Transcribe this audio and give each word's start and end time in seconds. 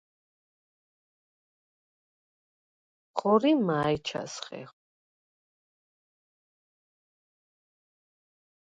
ხორიმა̄ 3.17 3.85
ეჩას 3.93 4.33
ხეხვ? 4.45 4.77